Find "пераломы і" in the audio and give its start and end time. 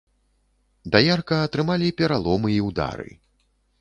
2.03-2.59